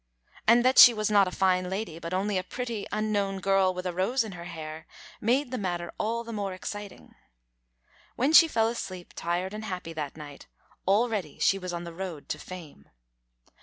[0.47, 3.85] And that she was not a fine lady, but only a pretty unknown girl with
[3.85, 4.87] a rose in her hair,
[5.21, 7.13] made the matter all the more exciting.
[8.15, 10.47] When she fell asleep, tired and happy, that night,
[10.87, 12.89] already she was on the road to fame.